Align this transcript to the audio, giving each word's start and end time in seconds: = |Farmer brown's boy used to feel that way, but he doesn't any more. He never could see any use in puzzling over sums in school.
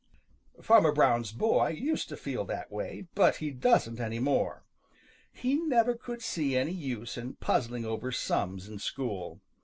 = 0.31 0.59
|Farmer 0.63 0.91
brown's 0.91 1.31
boy 1.31 1.67
used 1.77 2.09
to 2.09 2.17
feel 2.17 2.43
that 2.45 2.71
way, 2.71 3.05
but 3.13 3.35
he 3.35 3.51
doesn't 3.51 3.99
any 3.99 4.17
more. 4.17 4.63
He 5.31 5.57
never 5.59 5.93
could 5.93 6.23
see 6.23 6.57
any 6.57 6.71
use 6.73 7.17
in 7.19 7.35
puzzling 7.35 7.85
over 7.85 8.11
sums 8.11 8.67
in 8.67 8.79
school. 8.79 9.41